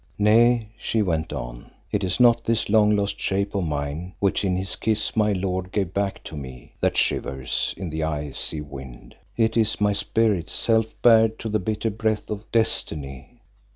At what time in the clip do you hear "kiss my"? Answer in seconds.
4.75-5.31